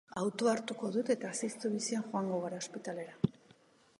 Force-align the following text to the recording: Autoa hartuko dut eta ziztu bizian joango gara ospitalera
Autoa 0.19 0.53
hartuko 0.55 0.89
dut 0.95 1.11
eta 1.15 1.33
ziztu 1.41 1.71
bizian 1.75 2.09
joango 2.15 2.41
gara 2.47 2.61
ospitalera 2.65 3.33